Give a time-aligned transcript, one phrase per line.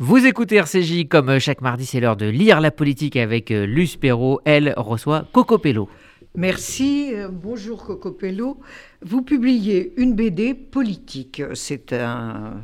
[0.00, 3.94] Vous écoutez RCJ comme chaque mardi, c'est l'heure de lire la politique avec euh, Luce
[3.94, 4.40] Perrault.
[4.44, 5.88] Elle reçoit Coco Pello.
[6.34, 8.58] Merci, euh, bonjour Coco Pello.
[9.02, 11.44] Vous publiez une BD politique.
[11.54, 12.54] C'est un,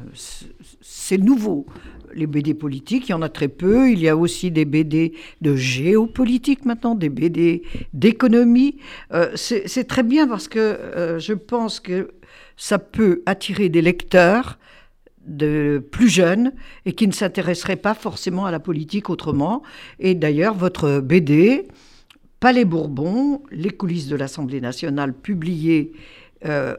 [0.81, 1.67] c'est nouveau.
[2.17, 3.93] Les BD politiques, il y en a très peu.
[3.93, 7.63] Il y a aussi des BD de géopolitique maintenant, des BD
[7.95, 8.79] d'économie.
[9.13, 12.11] Euh, c'est très bien parce que je pense que
[12.57, 14.59] ça peut attirer des lecteurs
[15.27, 16.53] de plus jeunes
[16.87, 19.63] et qui ne s'intéresseraient pas forcément à la politique autrement.
[19.99, 21.69] Et d'ailleurs, votre BD,
[22.41, 25.93] Palais Bourbon, les coulisses de l'Assemblée nationale, publié
[26.47, 26.75] euh,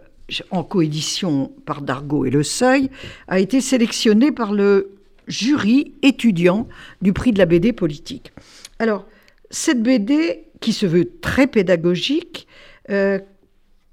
[0.50, 2.90] en coédition par Dargaud et Le Seuil,
[3.28, 4.92] a été sélectionné par le
[5.28, 6.68] jury étudiant
[7.02, 8.32] du prix de la BD politique.
[8.80, 9.06] Alors,
[9.50, 12.48] cette BD, qui se veut très pédagogique,
[12.90, 13.20] euh,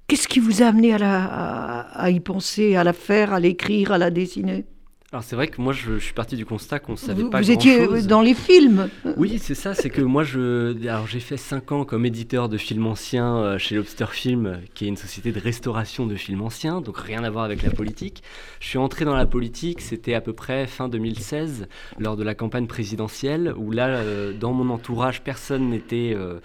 [0.09, 4.09] Qu'est-ce qui vous a amené à, y penser, à la faire, à l'écrire, à la
[4.09, 4.65] dessiner?
[5.11, 7.51] Alors c'est vrai que moi je, suis parti du constat qu'on savait pas pas Vous
[7.51, 8.89] étiez dans les films.
[9.17, 12.57] Oui, c'est ça, c'est que moi je alors j'ai fait 5 ans comme éditeur de
[12.57, 16.81] films anciens euh, chez Lobster Film qui est une société de restauration de films anciens,
[16.81, 18.23] donc rien à voir avec la politique.
[18.59, 21.67] Je suis entré dans la politique, c'était à peu près fin 2016
[21.99, 26.39] lors de la campagne présidentielle où là euh, dans mon entourage personne n'était euh,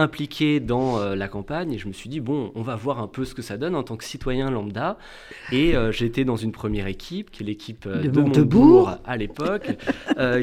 [0.00, 3.06] impliqué dans euh, la campagne et je me suis dit bon on va voir un
[3.06, 4.98] peu ce que ça donne en tant que citoyen lambda.
[5.52, 8.96] Et euh, j'étais dans une première équipe qui est l'équipe euh, de, de Montebourg.
[9.04, 9.70] à l'époque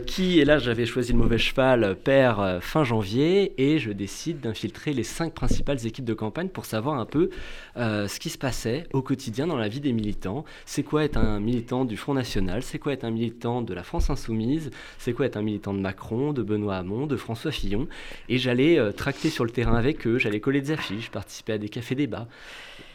[0.05, 4.93] qui et là j'avais choisi le mauvais cheval père fin janvier et je décide d'infiltrer
[4.93, 7.29] les cinq principales équipes de campagne pour savoir un peu
[7.75, 10.45] ce qui se passait au quotidien dans la vie des militants.
[10.65, 12.63] C'est quoi être un militant du Front National?
[12.63, 14.71] C'est quoi être un militant de la France Insoumise?
[14.97, 17.87] C'est quoi être un militant de Macron de Benoît Hamon de François Fillon?
[18.29, 21.69] Et j'allais tracter sur le terrain avec eux, j'allais coller des affiches, participer à des
[21.69, 22.27] cafés-débats.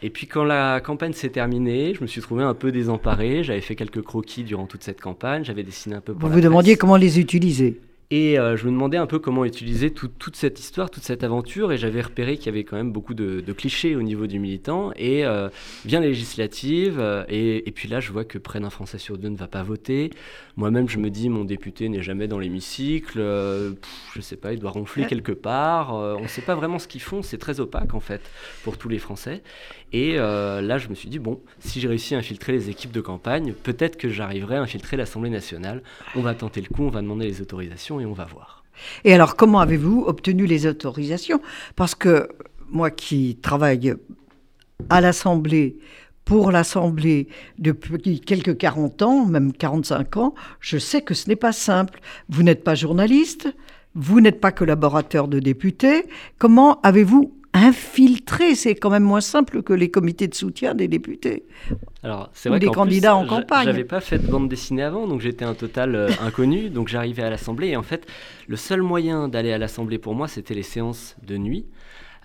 [0.01, 3.43] Et puis quand la campagne s'est terminée, je me suis trouvé un peu désemparé.
[3.43, 6.41] J'avais fait quelques croquis durant toute cette campagne, j'avais dessiné un peu pour Vous vous
[6.41, 7.81] demandiez comment les utiliser?
[8.15, 11.71] Et euh, je me demandais un peu comment utiliser toute cette histoire, toute cette aventure,
[11.71, 14.91] et j'avais repéré qu'il y avait quand même beaucoup de, clichés au niveau du militant.
[14.97, 15.49] Et euh,
[15.83, 19.35] vient législative, euh, et, puis là, je vois que près d'un Français sur deux ne
[19.35, 20.11] va pas voter.
[20.57, 24.69] Moi-même, je me dis, mon député n'est jamais dans l'hémicycle, je sais pas, il doit
[24.69, 25.95] ronfler quelque part.
[25.95, 28.21] on ne sait pas vraiment ce qu'ils font, c'est très opaque en fait
[28.63, 29.41] pour tous les Français.
[29.91, 33.01] Et là, je me suis dit, bon, si j'ai réussi à infiltrer les équipes de
[33.01, 35.81] campagne, peut-être que j'arriverai à infiltrer l'Assemblée nationale.
[36.15, 38.63] On va tenter le coup, on va demander les autorisations et on va voir.
[39.03, 41.41] Et alors, comment avez-vous obtenu les autorisations?
[41.75, 42.29] Parce que
[42.69, 43.95] moi qui travaille
[44.89, 45.77] à l'Assemblée,
[46.25, 47.27] pour l'Assemblée
[47.59, 51.99] depuis quelques 40 ans, même 45 ans, je sais que ce n'est pas simple.
[52.29, 53.53] Vous n'êtes pas journaliste,
[53.95, 56.05] vous n'êtes pas collaborateur de député.
[56.37, 61.45] Comment avez-vous infiltré C'est quand même moins simple que les comités de soutien des députés.
[62.03, 63.65] Alors, c'est vrai des candidats en campagne.
[63.65, 66.69] J'avais pas fait de bande dessinée avant, donc j'étais un total euh, inconnu.
[66.73, 68.05] Donc j'arrivais à l'Assemblée et en fait,
[68.47, 71.65] le seul moyen d'aller à l'Assemblée pour moi, c'était les séances de nuit.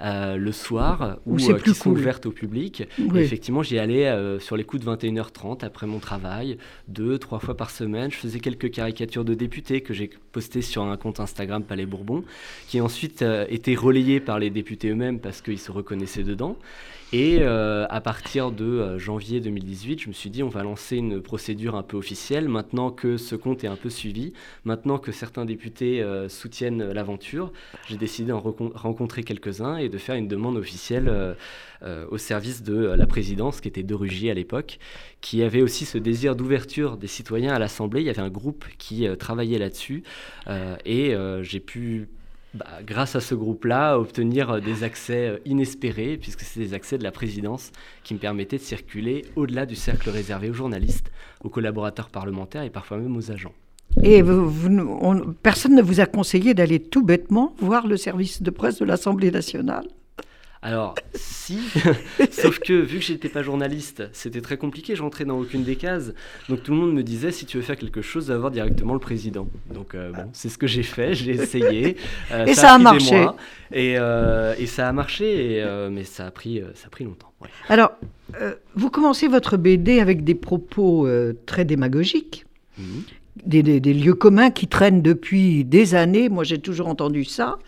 [0.01, 2.85] Euh, le soir ou euh, qui sont ouvertes au public.
[3.17, 7.57] effectivement, j'y allais euh, sur les coups de 21h30 après mon travail, deux, trois fois
[7.57, 8.09] par semaine.
[8.13, 12.23] Je faisais quelques caricatures de députés que j'ai postées sur un compte Instagram Palais Bourbon,
[12.69, 16.57] qui ensuite été relayées par les députés eux-mêmes parce qu'ils se reconnaissaient dedans.
[17.13, 20.99] Et euh, à partir de euh, janvier 2018, je me suis dit on va lancer
[20.99, 22.51] une procédure un peu officielle.
[22.51, 27.51] Maintenant que ce compte est un peu suivi, maintenant que certains députés euh, soutiennent l'aventure,
[27.89, 31.37] j'ai décidé d'en rencontrer quelques-uns et de faire une demande officielle
[32.11, 34.79] au service de la présidence, qui était de Rugy à l'époque,
[35.21, 38.01] qui avait aussi ce désir d'ouverture des citoyens à l'Assemblée.
[38.01, 40.03] Il y avait un groupe qui travaillait là-dessus
[40.85, 42.09] et j'ai pu
[42.55, 46.97] bah, grâce à ce groupe-là, obtenir euh, des accès euh, inespérés, puisque c'est des accès
[46.97, 47.73] de la présidence
[48.05, 51.13] qui me permettaient de circuler au-delà du cercle réservé aux journalistes,
[51.45, 53.53] aux collaborateurs parlementaires et parfois même aux agents.
[54.03, 54.23] Et
[55.43, 59.31] personne ne vous a conseillé d'aller tout bêtement voir le service de presse de l'Assemblée
[59.31, 59.85] nationale
[60.61, 61.61] alors, si,
[62.31, 65.77] sauf que vu que j'étais pas journaliste, c'était très compliqué, je rentrais dans aucune des
[65.77, 66.13] cases.
[66.49, 68.95] Donc tout le monde me disait si tu veux faire quelque chose, va voir directement
[68.95, 69.49] le président.
[69.73, 71.97] Donc euh, bon, c'est ce que j'ai fait, j'ai essayé.
[72.31, 73.27] Euh, et ça, a, marché.
[73.75, 77.33] Euh, et, ça a marché, mais ça a pris, ça a pris longtemps.
[77.69, 77.93] Alors,
[78.75, 81.09] vous commencez votre BD avec des propos
[81.47, 82.45] très démagogiques.
[82.77, 82.83] Mmh.
[83.45, 86.29] Des, lieux communs qui traînent depuis des années.
[86.29, 87.59] Moi, j'ai toujours entendu ça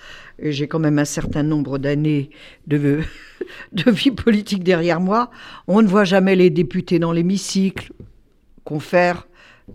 [0.42, 2.30] j'ai quand même un certain nombre d'années
[2.66, 3.00] de,
[3.72, 5.30] de vie politique derrière moi,
[5.66, 7.92] on ne voit jamais les députés dans l'hémicycle,
[8.64, 9.26] confère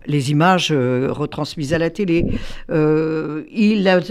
[0.07, 2.25] les images euh, retransmises à la télé.
[2.69, 3.43] Euh,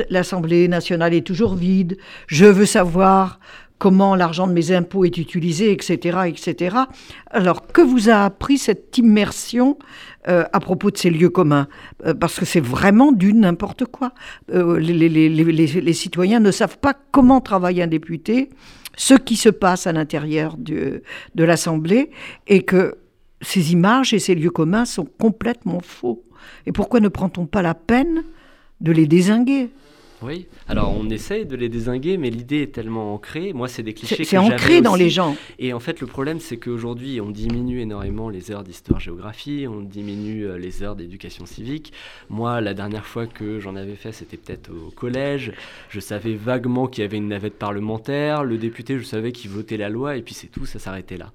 [0.09, 1.99] L'Assemblée nationale est toujours vide.
[2.27, 3.39] Je veux savoir
[3.79, 6.76] comment l'argent de mes impôts est utilisé, etc., etc.
[7.31, 9.79] Alors, que vous a appris cette immersion
[10.29, 11.69] euh, à propos de ces lieux communs?
[12.06, 14.12] Euh, Parce que c'est vraiment du n'importe quoi.
[14.53, 18.50] Euh, les, citoyens ne savent pas comment travaille un député,
[18.97, 21.03] ce qui se passe à l'intérieur de
[21.35, 22.11] l'Assemblée,
[22.47, 22.97] et que
[23.41, 26.25] ces images et ces lieux communs sont complètement faux.
[26.67, 28.23] Et pourquoi ne prend-on pas la peine
[28.81, 29.70] de les désinguer?
[30.25, 33.53] Oui, alors on essaye de les désinguer, mais l'idée est tellement ancrée.
[33.53, 35.37] Moi, c'est des clichés C'est ancré dans les gens.
[35.59, 40.47] Et en fait, le problème, c'est qu'aujourd'hui, on diminue énormément les heures d'histoire-géographie, on diminue
[40.47, 41.93] euh, les heures d'éducation civique.
[42.31, 45.53] Moi, la dernière fois que j'en avais fait, c'était peut-être au collège.
[45.91, 48.44] Je savais vaguement qu'il y avait une navette parlementaire.
[48.44, 51.32] Le député, je savais qu'il votait la loi, et puis c'est tout, ça s'arrêtait là.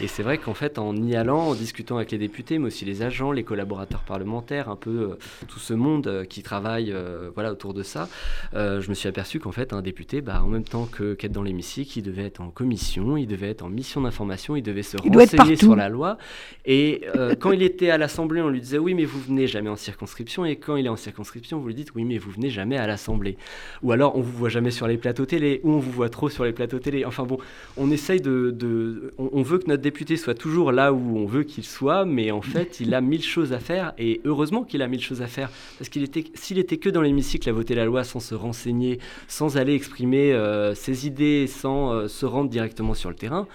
[0.00, 2.84] Et c'est vrai qu'en fait, en y allant, en discutant avec les députés, mais aussi
[2.84, 6.92] les agents, les collaborateurs parlementaires, un peu euh, tout ce monde euh, qui travaille
[7.34, 8.08] voilà, autour de ça,
[8.52, 11.98] je me suis aperçu qu'en fait, un député, bah, en même temps qu'être dans l'hémicycle,
[11.98, 15.56] il devait être en commission, il devait être en mission d'information, il devait se renseigner
[15.56, 16.18] sur la loi.
[16.64, 19.70] Et euh, quand il était à l'Assemblée, on lui disait oui, mais vous venez jamais
[19.70, 20.44] en circonscription.
[20.44, 22.86] Et quand il est en circonscription, vous lui dites oui, mais vous venez jamais à
[22.86, 23.36] l'Assemblée.
[23.82, 26.28] Ou alors, on vous voit jamais sur les plateaux télé, ou on vous voit trop
[26.28, 27.04] sur les plateaux télé.
[27.04, 27.38] Enfin bon,
[27.76, 31.26] on essaye de, de on, on veut que notre député soit toujours là où on
[31.26, 33.92] veut qu'il soit, mais en fait, il a mille choses à faire.
[33.98, 37.02] Et heureusement qu'il a mille choses à faire, parce qu'il était, s'il était que dans
[37.02, 38.98] l'hémicycle à voter la loi sans se renseigner,
[39.28, 43.46] sans aller exprimer euh, ses idées, sans euh, se rendre directement sur le terrain,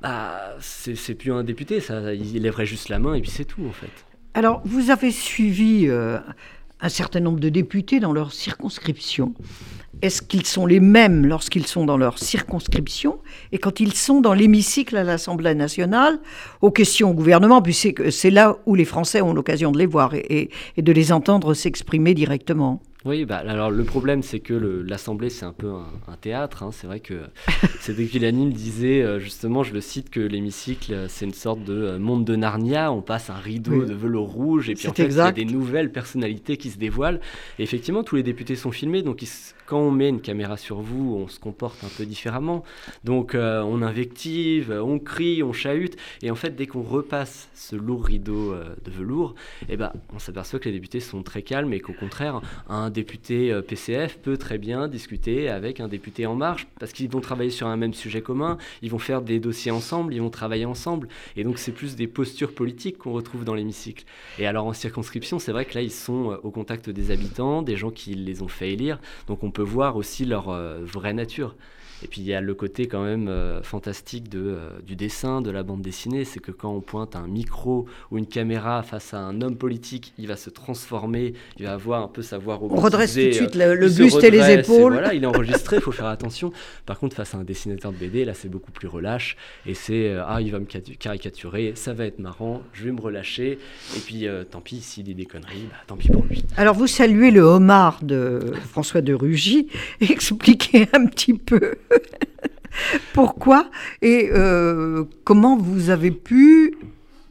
[0.00, 3.64] bah, c'est plus un député, ça, il lèverait juste la main et puis c'est tout
[3.66, 3.90] en fait.
[4.34, 6.18] Alors, vous avez suivi euh,
[6.80, 9.32] un certain nombre de députés dans leur circonscription.
[10.02, 13.18] Est-ce qu'ils sont les mêmes lorsqu'ils sont dans leur circonscription
[13.52, 16.18] et quand ils sont dans l'hémicycle à l'Assemblée nationale
[16.60, 20.12] aux questions au gouvernement, puisque c'est là où les Français ont l'occasion de les voir
[20.14, 22.82] et de les entendre s'exprimer directement?
[23.06, 26.64] Oui, bah, alors le problème, c'est que l'Assemblée, c'est un peu un, théâtre.
[26.64, 26.70] Hein.
[26.72, 27.14] C'est vrai que
[27.80, 31.62] Cédric Villani me disait, euh, justement, je le cite, que l'hémicycle, euh, c'est une sorte
[31.62, 32.90] de euh, monde de Narnia.
[32.90, 35.44] On passe un rideau de velours rouge et puis en fait, il y a des
[35.44, 37.20] nouvelles personnalités qui se dévoilent.
[37.60, 39.02] Et effectivement, tous les députés sont filmés.
[39.02, 39.22] Donc,
[39.66, 42.64] quand on met une caméra sur vous, on se comporte un peu différemment.
[43.04, 45.96] Donc, on invective, on crie, on chahute.
[46.22, 49.34] Et en fait, dès qu'on repasse ce lourd rideau de velours,
[49.68, 53.52] eh ben, on s'aperçoit que les députés sont très calmes et qu'au contraire, un député
[53.52, 57.50] euh, PCF peut très bien discuter avec un député En Marche parce qu'ils vont travailler
[57.50, 61.08] sur un même sujet commun, ils vont faire des dossiers ensemble, ils vont travailler ensemble.
[61.36, 64.04] Et donc, c'est plus des postures politiques qu'on retrouve dans l'hémicycle.
[64.38, 67.62] Et alors, en circonscription, c'est vrai que là, ils sont euh, au contact des habitants,
[67.62, 68.98] des gens qui les ont fait élire.
[69.26, 71.54] Donc, on peut voir aussi leur euh, vraie nature.
[72.02, 75.40] Et puis il y a le côté quand même euh, fantastique de, euh, du dessin,
[75.40, 79.14] de la bande dessinée, c'est que quand on pointe un micro ou une caméra face
[79.14, 82.58] à un homme politique, il va se transformer, il va avoir un peu sa voix
[82.60, 84.92] On redresse tout de suite euh, le, buste et les épaules.
[84.92, 86.52] voilà, il est enregistré, il faut faire attention.
[86.84, 90.14] Par contre, face à un dessinateur de BD, là c'est beaucoup plus relâche et c'est
[90.26, 93.58] ah il va me caricaturer, ça va être marrant, je vais me relâcher
[93.96, 96.44] et puis tant pis s'il dit des conneries, bah, tant pis pour lui.
[96.56, 99.68] Alors vous saluez le homard de François de Rugy,
[100.00, 101.76] expliquez un petit peu
[103.12, 103.70] Pourquoi
[104.02, 106.76] et euh, comment vous avez pu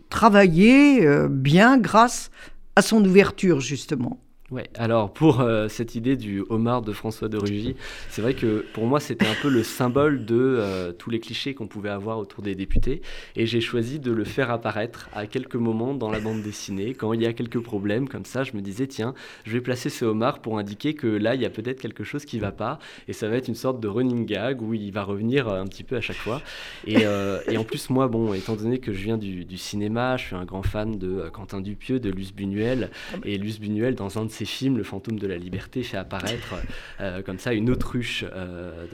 [0.10, 2.32] travailler euh, bien grâce
[2.76, 4.20] à son ouverture, justement?
[4.52, 7.76] Ouais, alors pour euh, cette idée du homard de François de Rugy,
[8.12, 11.56] c'est vrai que pour moi c'était un peu le symbole de euh, tous les clichés
[11.56, 13.02] qu'on pouvait avoir autour des députés
[13.36, 16.94] et j'ai choisi de le faire apparaître à quelques moments dans la bande dessinée.
[16.94, 19.16] Quand il y a quelques problèmes comme ça, je me disais tiens,
[19.46, 22.24] je vais placer ce homard pour indiquer que là il y a peut-être quelque chose
[22.24, 22.78] qui va pas
[23.08, 25.84] et ça va être une sorte de running gag où il va revenir un petit
[25.84, 26.44] peu à chaque fois.
[26.86, 30.18] Et, euh, et en plus moi, bon, étant donné que je viens du, du, cinéma,
[30.18, 32.92] je suis un grand fan de Quentin Dupieux, de Luce Buñuel
[33.24, 36.56] et Luce Buñuel dans un de ses films, Le fantôme de la liberté, fait apparaître
[37.00, 38.86] euh, comme ça une autruche euh,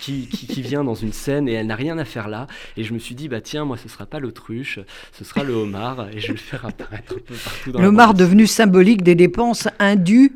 [0.00, 2.46] qui, qui, vient dans une scène et elle n'a rien à faire là.
[2.76, 4.78] Et je me suis dit, bah tiens, moi ce sera pas l'autruche,
[5.12, 7.88] ce sera le homard et je vais le faire apparaître un peu partout dans Le
[7.88, 10.32] homard devenu symbolique des dépenses indues.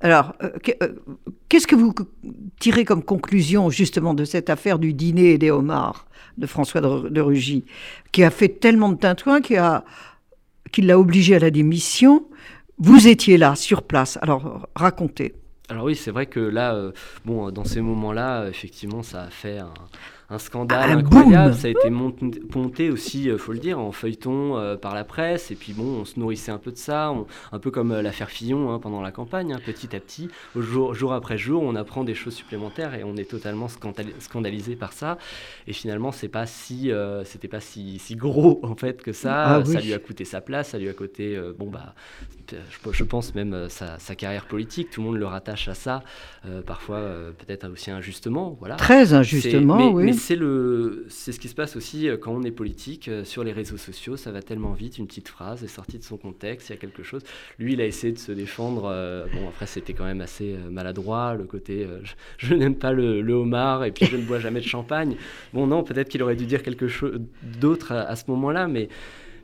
[0.00, 0.50] Alors, euh,
[1.48, 1.94] qu'est-ce que vous
[2.58, 6.06] tirez comme conclusion justement de cette affaire du dîner et des homards
[6.38, 7.64] de François de, Rugy,
[8.12, 9.84] qui a fait tellement de tintouin qu'il a
[10.72, 12.26] qui l'a obligé à la démission
[12.80, 14.18] vous étiez là, sur place.
[14.22, 15.34] Alors, racontez.
[15.68, 16.92] Alors oui, c'est vrai que là, euh,
[17.52, 19.60] dans ces moments-là, effectivement, ça a fait
[20.30, 21.54] un scandale incroyable.
[21.54, 25.50] Ça a été monté aussi, il faut le dire, en feuilleton par la presse.
[25.50, 27.12] Et puis bon, on se nourrissait un peu de ça,
[27.52, 30.94] un peu comme l'affaire Fillon hein, pendant la campagne, hein, petit à petit, au jour,
[30.94, 33.66] jour après jour, on apprend des choses supplémentaires et on est totalement
[34.18, 35.18] scandalisé par ça.
[35.66, 36.92] Et finalement, c'est pas si,
[37.24, 39.56] c'était pas si, si, gros en fait que ça.
[39.56, 41.94] Ah ça lui a coûté sa place, ça lui a coûté, bon bah,
[42.92, 44.90] je, pense même sa, sa, carrière politique.
[44.90, 46.02] Tout le monde le rattache à ça,
[46.66, 47.00] parfois
[47.38, 48.76] peut-être aussi injustement, voilà.
[48.76, 50.04] Très injustement, oui.
[50.04, 53.52] Mais c'est ce qui se passe aussi euh, quand on est politique euh, sur les
[53.52, 54.16] réseaux sociaux.
[54.16, 56.78] Ça va tellement vite, une petite phrase est sortie de son contexte, il y a
[56.78, 57.22] quelque chose.
[57.58, 58.84] Lui, il a essayé de se défendre.
[58.84, 61.86] Euh, bon, après, c'était quand même assez maladroit, le côté
[62.38, 65.16] je, n'aime pas le, homard et puis je ne bois jamais de champagne.
[65.52, 68.88] Bon, non, peut-être qu'il aurait dû dire quelque chose d'autre à, ce moment-là, mais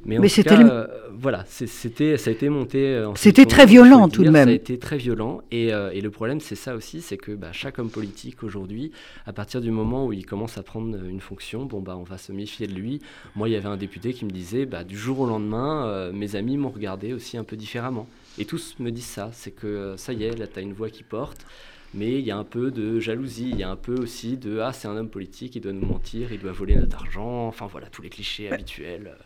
[0.06, 2.94] mais, tout cas, euh, voilà, c'était, ça a été monté.
[2.94, 4.44] Euh, c'était très violent tout de même.
[4.44, 5.42] Ça a été très violent.
[5.50, 8.92] Et, euh, et le problème, c'est ça aussi, c'est que bah, chaque homme politique aujourd'hui,
[9.26, 12.18] à partir du moment où il commence à prendre une fonction, bon bah, on va
[12.18, 13.00] se méfier de lui.
[13.34, 16.36] Moi, il y avait un député qui me disait, bah, du jour au lendemain, mes
[16.36, 18.06] amis m'ont regardé aussi un peu différemment.
[18.38, 20.90] Et tous me disent ça, c'est que ça y est, là, tu as une voix
[20.90, 21.46] qui porte
[21.94, 24.60] mais il y a un peu de jalousie, il y a un peu aussi de
[24.60, 27.66] ah c'est un homme politique, il doit nous mentir, il doit voler notre argent, enfin
[27.66, 29.16] voilà tous les clichés habituels.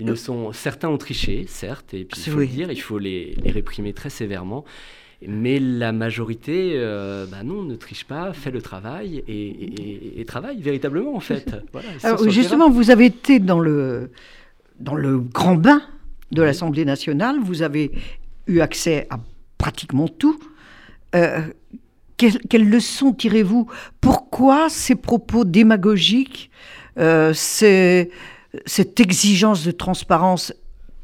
[0.00, 2.98] Ils ne sont, certains ont triché, certes, et puis il faut le dire, il faut
[2.98, 4.64] les, réprimer très sévèrement.
[5.28, 11.14] Mais la majorité, euh, bah non, ne triche pas, fait le travail et, travaille véritablement
[11.14, 11.54] en fait.
[12.28, 14.10] justement, vous avez été dans le,
[14.78, 15.82] dans le grand bain
[16.32, 17.90] de l'Assemblée nationale, vous avez
[18.46, 19.18] eu accès à
[19.58, 20.38] pratiquement tout.
[21.14, 21.42] Euh,
[22.16, 23.68] quelles, leçons tirez-vous?
[24.00, 26.50] Pourquoi ces propos démagogiques?
[26.98, 27.32] Euh,
[28.66, 30.52] cette exigence de transparence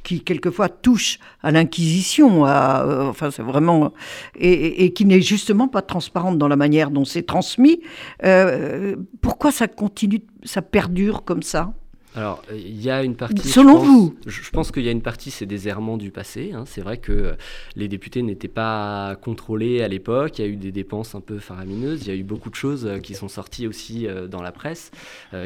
[0.06, 3.92] qui quelquefois touche à l'inquisition, euh, enfin c'est vraiment
[4.38, 7.80] et, qui n'est justement pas transparente dans la manière dont c'est transmis.
[8.24, 11.72] Euh, pourquoi ça continue, ça perdure comme ça?
[12.16, 13.46] Alors, il y a une partie.
[13.46, 16.52] Selon vous Je pense qu'il y a une partie, c'est des errements du passé.
[16.54, 16.64] Hein.
[16.66, 17.36] C'est vrai que
[17.74, 20.38] les députés n'étaient pas contrôlés à l'époque.
[20.38, 22.06] Il y a eu des dépenses un peu faramineuses.
[22.06, 24.92] Il y a eu beaucoup de choses qui sont sorties aussi dans la presse,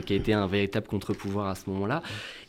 [0.06, 2.02] qui a été un véritable contre-pouvoir à ce moment-là.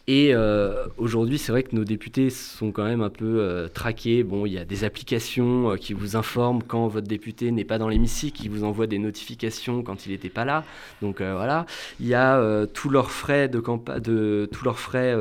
[0.08, 4.24] Et euh, aujourd'hui, c'est vrai que nos députés sont quand même un peu euh, traqués.
[4.24, 7.78] Bon, il y a des applications euh, qui vous informent quand votre député n'est pas
[7.78, 10.64] dans l'hémicycle, qui vous envoient des notifications quand il n'était pas là.
[11.02, 11.66] Donc voilà,
[12.00, 13.62] il y a tous leurs frais de,
[14.00, 15.16] de tous leurs frais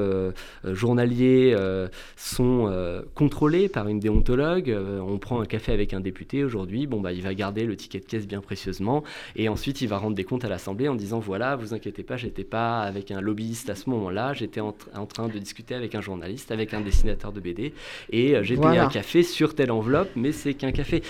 [0.65, 1.57] journaliers
[2.17, 4.75] sont contrôlés par une déontologue.
[5.01, 8.01] on prend un café avec un député aujourd'hui, bon bah il va garder le ticket
[8.01, 9.05] de caisse bien précieusement
[9.37, 12.17] et ensuite il va rendre des comptes à l'Assemblée en disant voilà, vous inquiétez pas,
[12.17, 14.61] j'étais pas avec un lobbyiste à ce moment-là, j'étais
[14.95, 17.73] en, train de discuter avec un journaliste, avec un dessinateur de BD,
[18.11, 21.03] et euh, j'ai payé un café sur telle enveloppe, mais c'est qu'un café.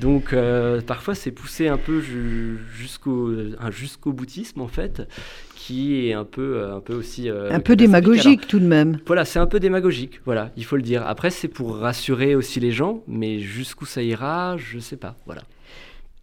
[0.00, 3.32] Donc euh, parfois c'est poussé un peu jusqu'au
[3.70, 5.02] jusqu'au boutisme en fait
[5.54, 7.28] qui est un peu, euh, un peu aussi...
[7.28, 8.98] un peu démagogique tout de même.
[9.06, 11.04] Voilà, c'est un peu démagogique, voilà, il faut le dire.
[11.06, 15.16] Après, c'est pour rassurer aussi les gens, mais jusqu'où ça ira, je ne sais pas,
[15.26, 15.42] voilà.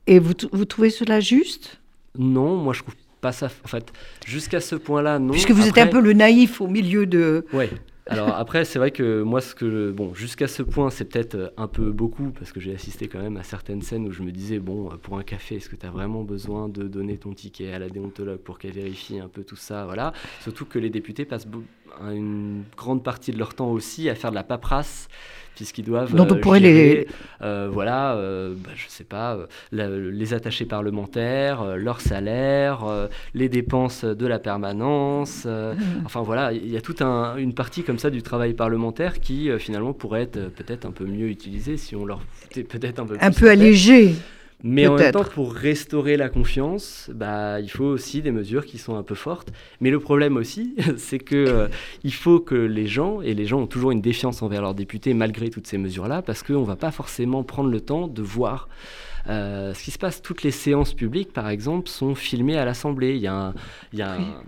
[0.08, 1.80] Et vous, vous trouvez cela juste?
[2.18, 3.48] Non, moi je trouve pas ça.
[3.64, 3.92] En fait,
[4.28, 5.32] jusqu'à ce point-là, non.
[5.32, 7.46] Puisque vous êtes un peu le naïf au milieu de.
[7.54, 7.70] Ouais.
[8.08, 11.70] Alors après, c'est vrai que moi, ce que bon, jusqu'à ce point, c'est peut-être un
[11.70, 14.60] peu beaucoup parce que j'ai assisté quand même à certaines scènes où je me disais
[14.60, 17.80] bon, pour un café, est-ce que tu as vraiment besoin de donner ton ticket à
[17.80, 20.12] la déontologue pour qu'elle vérifie un peu tout ça, voilà.
[20.42, 21.48] Surtout que les députés passent
[22.02, 25.08] une grande partie de leur temps aussi à faire de la paperasse
[25.56, 27.08] puisqu'ils doivent Donc on euh, pourrait les...
[27.42, 29.38] Euh, voilà, euh, bah, je sais pas,
[29.72, 32.86] les attachés parlementaires, leur salaire,
[33.34, 35.46] les dépenses de la permanence.
[35.46, 36.06] Mmh.
[36.06, 39.94] Enfin voilà, il y a toute une partie comme ça du travail parlementaire qui finalement
[39.94, 42.22] pourrait être peut-être un peu mieux utilisée si on leur
[42.54, 44.16] peut-être un peu un peu allégé.
[44.66, 48.78] Mais en même temps, pour restaurer la confiance, bah, il faut aussi des mesures qui
[48.78, 49.52] sont un peu fortes.
[49.82, 51.68] Mais le problème aussi, c'est que euh,
[52.04, 55.14] il faut que les gens, et les gens ont toujours une défiance envers leurs députés
[55.14, 58.70] malgré toutes ces mesures-là, parce qu'on ne va pas forcément prendre le temps de voir.
[59.28, 63.16] Euh, ce qui se passe, toutes les séances publiques, par exemple, sont filmées à l'Assemblée.
[63.16, 63.54] Il y a un,
[63.92, 64.44] il y a un,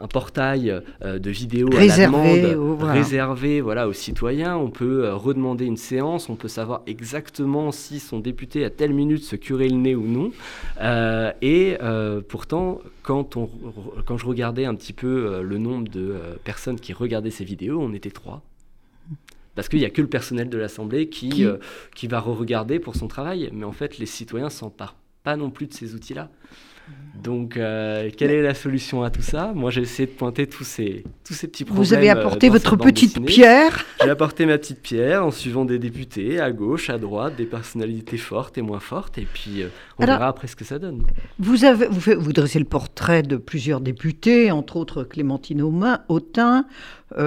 [0.00, 0.70] un portail
[1.02, 2.92] euh, de vidéos réservé, voilà.
[2.92, 4.56] réservé voilà, aux citoyens.
[4.56, 8.92] On peut euh, redemander une séance, on peut savoir exactement si son député à telle
[8.92, 10.32] minute se curait le nez ou non.
[10.80, 11.78] Euh, et
[12.28, 13.50] pourtant, quand, on,
[14.06, 17.92] quand je regardais un petit peu le nombre de personnes qui regardaient ces vidéos, on
[17.92, 18.42] était trois.
[19.54, 21.46] Parce qu'il n'y a que le personnel de l'Assemblée qui, qui,
[21.94, 23.50] qui va re-regarder pour son travail.
[23.52, 26.30] Mais en fait, les citoyens s'en partent pas non plus de ces outils-là.
[27.22, 30.64] Donc, euh, quelle est la solution à tout ça Moi, j'ai essayé de pointer tous
[30.64, 31.84] ces, tous ces petits problèmes.
[31.84, 36.40] Vous avez apporté votre petite pierre J'ai apporté ma petite pierre en suivant des députés
[36.40, 39.64] à gauche, à droite, des personnalités fortes et moins fortes, et puis
[39.98, 41.02] on verra après ce que ça donne.
[41.38, 45.62] Vous, avez, vous, vous, dressez le portrait de plusieurs députés, entre autres Clémentine
[46.08, 46.64] Autain,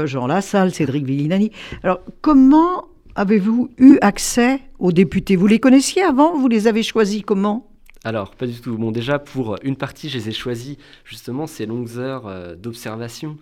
[0.06, 1.52] Jean Lassalle, Cédric Villinani.
[1.84, 5.36] Alors, comment avez-vous eu accès aux députés?
[5.36, 6.36] Vous les connaissiez avant?
[6.36, 7.73] Vous les avez choisis comment?
[8.04, 8.78] Alors, pas du tout.
[8.78, 13.38] Bon, déjà, pour une partie, je les ai choisis justement ces longues heures euh, d'observation.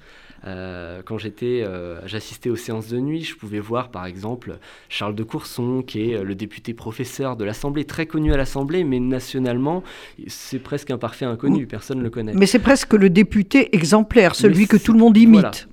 [0.45, 4.57] Euh, quand j'étais, euh, j'assistais aux séances de nuit, je pouvais voir par exemple
[4.89, 8.99] Charles de Courson, qui est le député professeur de l'Assemblée, très connu à l'Assemblée, mais
[8.99, 9.83] nationalement,
[10.27, 12.33] c'est presque un parfait inconnu, personne ne le connaît.
[12.33, 15.67] Mais c'est presque le député exemplaire, celui que tout le monde imite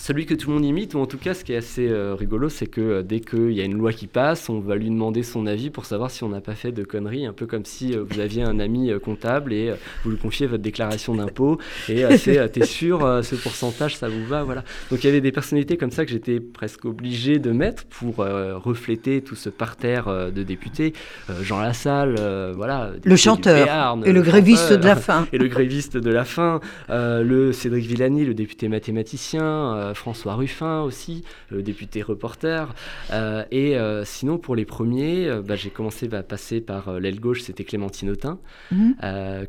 [0.00, 2.14] celui que tout le monde imite, ou en tout cas ce qui est assez euh,
[2.14, 4.88] rigolo, c'est que euh, dès qu'il y a une loi qui passe, on va lui
[4.88, 7.66] demander son avis pour savoir si on n'a pas fait de conneries, un peu comme
[7.66, 12.04] si euh, vous aviez un ami comptable et vous lui confiez votre déclaration d'impôt et
[12.16, 14.64] t'es sûr, ce pourcentage ça vous va, voilà.
[14.90, 18.16] Donc il y avait des personnalités comme ça que j'étais presque obligé de mettre pour
[18.16, 20.94] refléter tout ce parterre de députés.
[21.42, 22.14] Jean Lassalle,
[22.56, 22.92] voilà.
[23.04, 25.26] Le chanteur et le gréviste de la fin.
[25.32, 29.89] Et le gréviste de la fin, le Cédric Villani, le député mathématicien.
[29.94, 32.74] François Ruffin aussi, le député reporter.
[33.12, 37.20] Euh, et euh, sinon, pour les premiers, euh, bah, j'ai commencé à passer par l'aile
[37.20, 38.38] gauche, c'était Clémentine Autain,
[38.70, 38.94] mhm.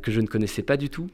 [0.00, 1.08] que je ne connaissais pas du tout.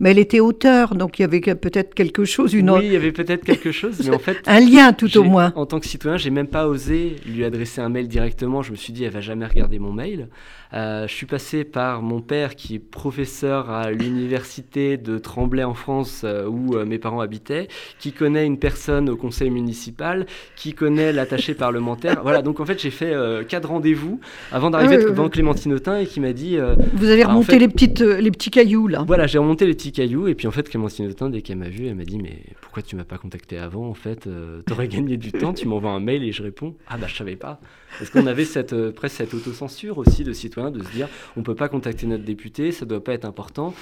[0.00, 2.96] Mais elle était auteur, donc il y avait peut-être quelque chose, une Oui, il y
[2.96, 4.38] avait peut-être quelque chose, mais en fait...
[4.46, 5.52] Un lien tout au moins.
[5.56, 8.62] En tant que citoyen, j'ai même pas osé lui adresser un mail directement.
[8.62, 10.28] Je me suis dit, elle va jamais regarder mon mail.
[10.72, 16.24] je suis passé par mon père qui est professeur à l'université de Tremblay en France
[16.48, 22.22] où mes parents habitaient, qui connaît une personne au conseil municipal, qui connaît l'attaché parlementaire.
[22.22, 24.20] Voilà, donc en fait, j'ai fait euh, quatre rendez-vous
[24.52, 26.56] avant d'arriver ah devant Clémentine Autain et qui m'a dit.
[26.56, 29.04] Euh, Vous avez bah, remonté les, petites, euh, les petits cailloux, là.
[29.06, 31.68] Voilà, j'ai remonté les petits cailloux et puis en fait, Clémentine Autain, dès qu'elle m'a
[31.68, 34.28] vu, elle m'a dit Mais pourquoi tu m'as pas contacté avant En fait,
[34.66, 37.36] t'aurais gagné du temps, tu m'envoies un mail et je réponds Ah bah, je savais
[37.36, 37.60] pas.
[37.98, 41.54] Parce qu'on avait cette, presque cette autocensure aussi de citoyens de se dire On peut
[41.54, 43.74] pas contacter notre député, ça doit pas être important.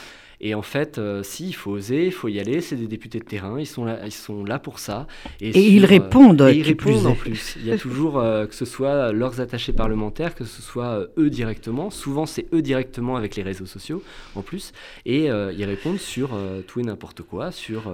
[0.46, 2.60] Et en fait, euh, si, il faut oser, il faut y aller.
[2.60, 5.06] C'est des députés de terrain, ils sont là, ils sont là pour ça.
[5.40, 6.42] Et, ils répondent.
[6.42, 7.56] Euh, et ils répondent en plus.
[7.58, 11.30] Il y a toujours, euh, que ce soit leurs attachés parlementaires, que ce soit eux
[11.30, 11.88] directement.
[11.88, 14.02] Souvent, c'est eux directement avec les réseaux sociaux
[14.34, 14.72] en plus.
[15.06, 16.30] Et ils répondent sur
[16.66, 17.90] tout et n'importe quoi, sur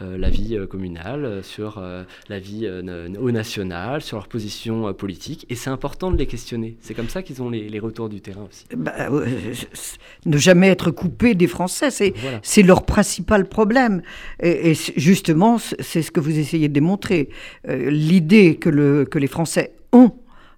[0.00, 1.82] la vie communale, sur
[2.28, 2.68] la vie
[3.18, 5.46] au national, sur leur position politique.
[5.48, 6.76] Et c'est important de les questionner.
[6.80, 8.64] C'est comme ça qu'ils ont les, retours du terrain aussi.
[8.76, 9.08] Bah,
[10.26, 11.90] ne jamais être coupé des Français
[12.42, 14.02] c'est leur principal problème.
[14.42, 17.28] Et, justement, c'est ce que vous essayez de démontrer.
[17.68, 20.12] Euh, l'idée que, le, que les Français ont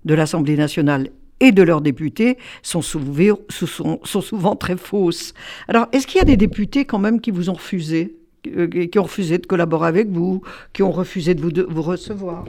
[0.05, 5.35] de l'Assemblée nationale et de leurs députés sont, souvent, sont, sont souvent très fausses.
[5.69, 8.17] Alors, est-ce qu'il y a des députés quand même qui vous ont refusé,
[8.57, 11.83] euh, qui ont refusé de collaborer avec vous, qui ont refusé de vous, de vous
[11.83, 12.45] recevoir?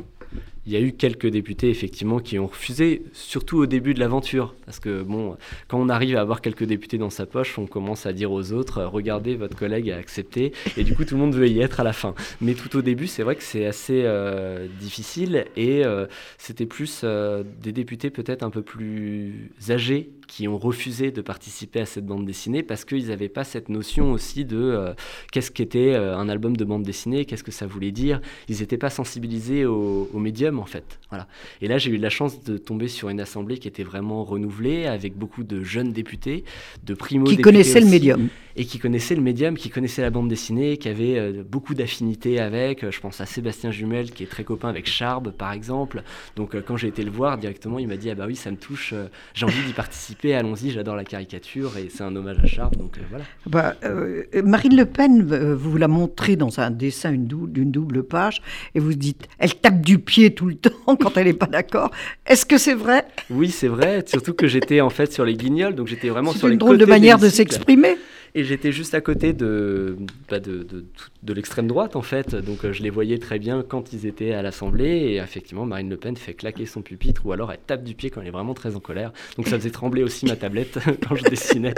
[0.68, 4.54] Il y a eu quelques députés effectivement qui ont refusé, surtout au début de l'aventure.
[4.66, 5.38] Parce que bon,
[5.70, 8.52] quand on arrive à avoir quelques députés dans sa poche, on commence à dire aux
[8.52, 11.80] autres regardez, votre collègue a accepté, et du coup tout le monde veut y être
[11.80, 12.14] à la fin.
[12.42, 16.06] Mais tout au début, c'est vrai que c'est assez euh, difficile, et euh,
[16.38, 21.80] c'était plus euh, des députés peut-être un peu plus âgés qui ont refusé de participer
[21.80, 24.94] à cette bande dessinée parce qu'ils n'avaient pas cette notion aussi de euh,
[25.32, 28.22] qu'est-ce qu'était euh, un album de bande dessinée, qu'est-ce que ça voulait dire.
[28.50, 31.00] Ils n'étaient pas sensibilisés au, médium en fait.
[31.10, 31.28] Voilà.
[31.62, 34.86] Et là, j'ai eu la chance de tomber sur une assemblée qui était vraiment renouvelée
[34.86, 36.44] avec beaucoup de jeunes députés,
[36.84, 40.28] de primo qui connaissaient le médium et qui connaissaient le médium, qui connaissaient la bande
[40.28, 42.90] dessinée, qui avaient euh, beaucoup d'affinités avec.
[42.90, 46.04] Je pense à Sébastien Jumel qui est très copain avec Charb par exemple.
[46.36, 48.58] Donc quand j'ai été le voir directement, il m'a dit ah bah oui ça me
[48.58, 48.94] touche,
[49.34, 52.98] j'ai envie d'y participer allons-y, j'adore la caricature et c'est un hommage à Chartres, donc
[52.98, 53.26] euh, voilà.
[53.46, 58.42] Bah, euh, Marine Le Pen, euh, vous la montrez dans un dessin d'une double page
[58.76, 61.92] et vous dites, elle tape du pied tout le temps quand elle n'est pas d'accord.
[62.26, 63.06] Est-ce que c'est vrai?
[63.30, 66.48] Oui, c'est vrai, surtout que j'étais en fait sur les guignols, donc j'étais vraiment sur
[66.48, 67.98] les une drôle de manière de s'exprimer.
[68.36, 69.98] Et j'étais juste à côté de,
[70.30, 70.86] bah, de, de,
[71.24, 72.36] de l'extrême droite, en fait.
[72.36, 74.90] Donc euh, je les voyais très bien quand ils étaient à l'Assemblée.
[74.90, 78.10] Et effectivement, Marine Le Pen fait claquer son pupitre ou alors elle tape du pied
[78.10, 79.12] quand elle est vraiment très en colère.
[79.38, 81.74] Donc ça faisait trembler aussi ma tablette quand je dessinais.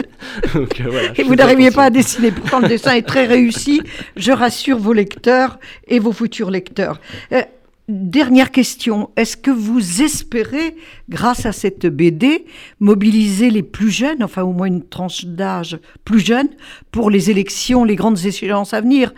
[0.53, 2.31] Donc, euh, voilà, et vous n'arriviez pas à dessiner.
[2.31, 3.81] Pourtant, le dessin est très réussi.
[4.15, 6.99] Je rassure vos lecteurs et vos futurs lecteurs.
[7.33, 7.41] Euh,
[7.89, 10.75] Dernière question, est-ce que vous espérez,
[11.09, 12.45] grâce à cette BD,
[12.79, 16.49] mobiliser les plus jeunes, enfin au moins une tranche d'âge plus jeune,
[16.91, 19.11] pour les élections, les grandes échéances à venir?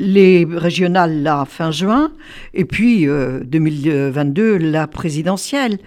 [0.00, 2.12] Les régionales, là, fin juin,
[2.52, 5.78] et puis 2022, euh, la présidentielle.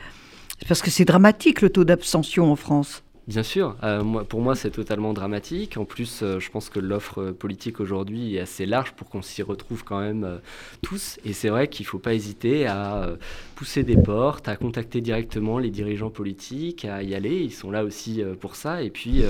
[0.67, 3.03] Parce que c'est dramatique le taux d'abstention en France.
[3.27, 5.77] Bien sûr, euh, moi, pour moi c'est totalement dramatique.
[5.77, 9.21] En plus, euh, je pense que l'offre euh, politique aujourd'hui est assez large pour qu'on
[9.21, 10.39] s'y retrouve quand même
[10.81, 11.19] tous.
[11.23, 13.09] Et c'est vrai qu'il ne faut pas hésiter à
[13.55, 17.41] pousser des portes, à contacter directement les dirigeants politiques, à y aller.
[17.41, 18.81] Ils sont là aussi pour ça.
[18.81, 19.23] Et puis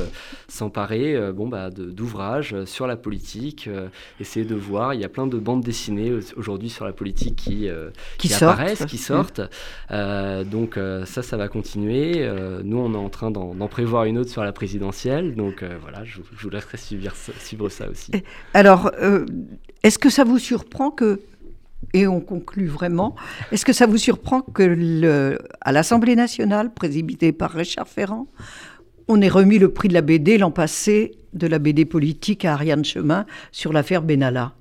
[0.48, 3.70] s'emparer bon, bah, d'ouvrages sur la politique,
[4.20, 4.94] essayer de voir.
[4.94, 7.68] Il y a plein de bandes dessinées aujourd'hui sur la politique qui,
[8.18, 9.42] qui, apparaissent, qui sortent.
[9.90, 12.30] donc ça, ça va continuer.
[12.64, 15.36] nous, on est en train d'en préparer voir une autre sur la présidentielle.
[15.36, 18.12] Donc euh, voilà, je, vous laisserai suivre, ça aussi.
[18.54, 19.26] Alors, euh,
[19.84, 21.22] est-ce que ça vous surprend que,
[21.94, 23.16] et on conclut vraiment,
[23.52, 28.28] est-ce que ça vous surprend que à l'Assemblée nationale, présidée par Richard Ferrand,
[29.08, 32.54] on ait remis le prix de la BD l'an passé de la BD politique à
[32.54, 34.54] Ariane Chemin sur l'affaire Benalla?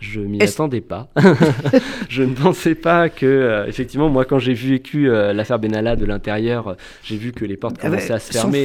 [0.00, 1.08] Je m'y attendais pas.
[2.10, 6.04] je ne pensais pas que, euh, effectivement, moi, quand j'ai vécu euh, l'affaire Benalla de
[6.04, 8.64] l'intérieur, euh, j'ai vu que les portes ah commençaient à se fermer.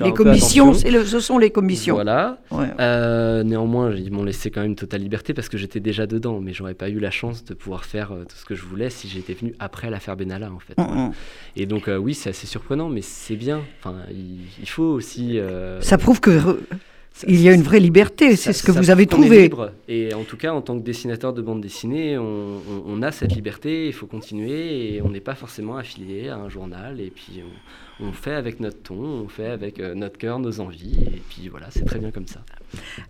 [0.00, 1.94] les commissions, ce sont les commissions.
[1.94, 2.38] Voilà.
[3.44, 6.74] néanmoins, ils m'ont laissé quand même totale liberté parce que j'étais déjà dedans, mais j'aurais
[6.74, 9.54] pas eu la chance de pouvoir faire tout ce que je voulais si j'étais venu
[9.60, 10.76] après l'affaire Benalla, en fait.
[10.78, 11.12] Mm, mm.
[11.56, 13.62] Et donc, oui, c'est assez surprenant, mais c'est bien.
[13.78, 15.38] Enfin, il, faut aussi.
[15.80, 16.58] Ça prouve que
[17.26, 19.50] il y a une vraie liberté, c'est ce que vous avez trouvé.
[19.88, 23.86] Et en tout cas, en tant que dessinateur de bande dessinée, on, a cette liberté,
[23.86, 27.42] il faut continuer, et on n'est pas forcément affilié à un journal, et puis
[28.00, 31.48] on, fait avec notre ton, on fait avec euh, notre cœur, nos envies, et puis
[31.48, 32.40] voilà, c'est très bien comme ça.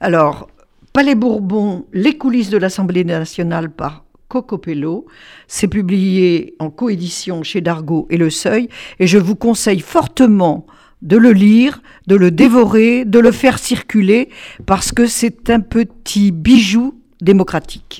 [0.01, 0.49] Alors,
[0.93, 5.07] Palais Bourbon, les coulisses de l'Assemblée nationale par Cocopello.
[5.49, 10.67] C'est publié en coédition chez Dargaud et Le Seuil, et je vous conseille fortement
[11.03, 14.31] de le lire, de le dévorer, de le faire circuler,
[14.67, 17.99] parce que c'est un petit bijou démocratique.